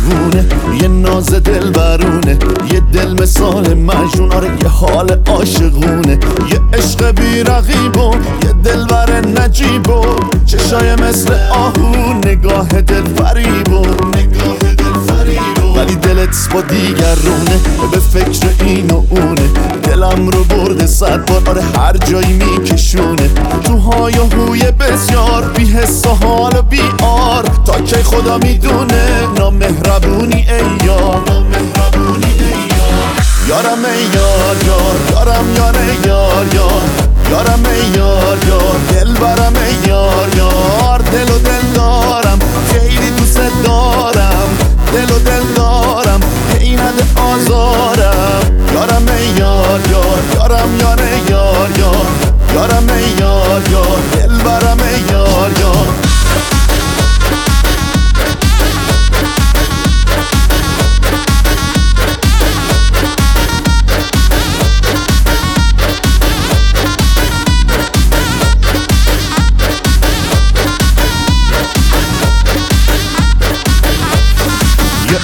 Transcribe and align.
دیوونه 0.00 0.44
یه 0.82 0.88
ناز 0.88 1.26
دل 1.26 1.70
برونه 1.70 2.38
یه 2.72 2.80
دل 2.80 3.22
مثال 3.22 3.74
مجنون 3.74 4.32
آره 4.32 4.48
یه 4.62 4.68
حال 4.68 5.18
عاشقونه. 5.26 6.18
یه 6.52 6.60
عشق 6.72 7.10
بی 7.10 7.42
رقیب 7.42 7.96
و 7.96 8.14
یه 8.44 8.52
دلبر 8.64 9.20
نجیب 9.20 9.88
و 9.88 10.04
چشای 10.46 10.94
مثل 10.94 11.34
آهو 11.50 12.14
نگاه 12.26 12.68
دل 12.68 13.04
فریب 13.04 13.72
و 13.72 13.80
نگاه 14.16 14.74
دل 14.76 14.92
فریب 15.06 15.76
ولی 15.76 15.94
دلت 15.94 16.48
با 16.54 16.60
دیگرونه 16.60 17.60
به 17.92 17.98
فکر 17.98 18.48
این 18.64 18.90
و 18.90 19.02
اونه. 19.10 19.50
دلم 19.82 20.28
رو 20.28 20.44
برده 20.44 20.86
صد 20.86 21.26
بار 21.26 21.48
آره 21.48 21.62
هر 21.62 21.96
جایی 21.96 22.32
میکشونه. 22.32 23.30
تو 23.64 23.76
های 23.76 24.18
و 24.18 24.22
هوی 24.22 24.62
بسیار 24.70 25.44
بی 25.56 25.64
حس 25.64 26.06
و 26.06 26.26
حال 26.26 26.56
و 26.56 26.62
بی 26.62 26.80
آر 27.02 27.44
که 27.86 27.96
خدا 27.96 28.38
می‌دونه 28.38 29.26
نامهربونی 29.38 30.46
ای 30.48 30.86
یار. 30.86 31.22
یارم 33.48 33.84
ای 33.84 34.02
یار 34.14 34.56
یار 34.66 34.96
یارم 35.10 35.54
یار 35.56 35.74
یار 36.06 36.46
یار. 36.54 36.82
یارم 37.30 37.62
ای 37.64 37.98
یار 37.98 38.38
یار 38.48 38.76
دل 38.90 39.14
برم 39.14 39.52
ای 39.56 39.88
یار 39.88 40.28
یار. 40.36 40.98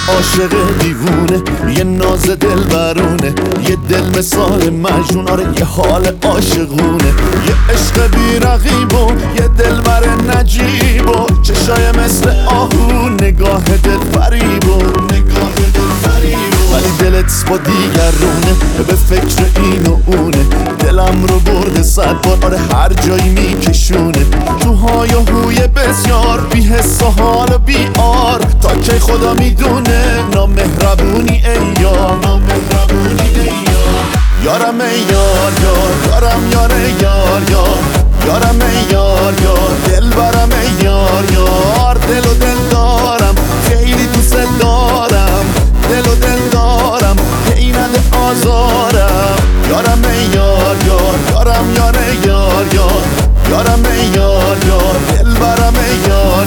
عاشق 0.07 0.79
دیوونه 0.79 1.43
یه 1.77 1.83
ناز 1.83 2.25
دل 2.25 2.63
برونه 2.63 3.33
یه 3.69 3.77
دل 3.89 4.19
مثال 4.19 4.69
مجنون 4.69 5.27
آره 5.27 5.43
یه 5.59 5.65
حال 5.65 6.11
عاشقونه. 6.23 7.11
یه 7.47 7.73
عشق 7.75 8.07
بی 8.07 8.39
رقیب 8.39 8.93
و 8.93 9.11
یه 9.35 9.47
دل 9.47 9.81
بر 9.81 10.03
نجیب 10.35 11.09
و 11.09 11.41
چشای 11.43 11.91
مثل 11.91 12.29
آهو 12.45 13.09
نگاه 13.09 13.63
دل 13.63 13.99
فریب 14.13 14.69
و 14.69 14.77
نگاه 15.13 15.55
دل 15.73 16.09
فریب 16.09 16.57
ولی 16.73 16.91
دلت 16.99 17.45
با 17.49 17.57
دیگرونه 17.57 18.53
به 18.87 18.95
فکر 18.95 19.61
این 19.63 19.87
و 19.87 19.97
اونه. 20.05 20.45
دلم 20.79 21.25
رو 21.25 21.39
برده 21.39 21.83
صد 21.83 22.21
بار 22.21 22.37
آره 22.45 22.57
هر 22.57 22.93
جایی 22.93 23.29
میکشونه. 23.29 24.25
تو 24.59 24.73
های 24.73 25.13
و 25.13 25.19
هوی 25.19 25.67
بسیار 25.67 26.47
بی 26.53 26.61
حس 26.61 27.01
و 27.01 27.05
حال 27.05 27.53
و 27.53 27.57
بی 27.57 27.87
آر 27.99 28.41
تا 28.75 28.99
خدا 28.99 29.33
می‌دونه. 29.33 30.23
نامهربونی 30.33 31.43
ای 31.45 31.81
یار 31.81 32.19
نامهربونی 32.23 33.29
ای 33.35 33.45
یار 33.45 34.05
یارم 34.43 34.81
ای 34.81 34.99
یار 34.99 35.51
یار 35.63 35.91
یارم 36.07 36.51
یار 36.51 36.71
یار 37.01 37.41
یار 37.51 37.79
یارم 38.25 38.61
ای 38.61 38.91
یار 38.91 39.33
یار 39.43 39.71
دل 39.87 40.09
برم 40.09 40.49
ای 40.51 40.85
یار 40.85 41.25
یار 41.33 41.95
دل 41.95 42.29
و 42.29 42.33
دل 42.33 42.69
دارم. 42.71 43.35
خیلی 43.67 44.07
دوست 44.07 44.37
دارم. 44.59 45.45
دل 45.89 46.11
و 46.11 46.15
دل 46.15 46.49
دارم. 46.51 47.15
هی 47.55 47.73
آزارم. 48.11 49.35
یارم 49.69 50.01
ای 50.03 50.23
یار 50.35 50.77
یار 50.85 51.19
یارم 51.31 51.73
یار 51.75 51.95
یار 52.25 52.65
یار 52.73 53.03
یارم 53.49 53.85
ای 53.85 54.05
یار 54.15 54.57
یار 54.67 54.95
دل 55.09 55.33
برم 55.33 55.73
ای 55.75 56.09
یار 56.09 56.46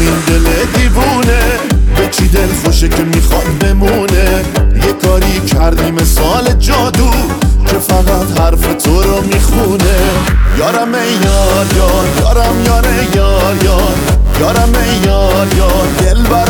این 0.00 0.18
دل 0.26 0.46
دیوونه. 0.74 1.40
به 1.96 2.08
چی 2.10 2.28
دل 2.28 2.48
خوشه 2.64 2.88
که 2.88 3.02
می‌خواد 3.02 3.58
بمونه؟ 3.60 4.44
یه 4.86 4.92
کاری 5.02 5.40
کردی 5.40 6.04
سال 6.04 6.52
جادو 6.58 7.10
که 7.66 7.78
فقط 7.78 8.40
حرف 8.40 8.74
تو 8.84 9.02
رو 9.02 9.20
می‌خونه. 9.22 9.98
یارم 10.58 10.94
یار 10.94 11.66
یار 11.76 12.06
یارم 12.20 12.64
یار 12.66 12.86
یار 13.14 13.56
یار. 13.64 13.94
یارم 14.40 14.74
یار 15.04 15.48
یار. 15.56 15.86
دل 15.98 16.22
برا 16.22 16.49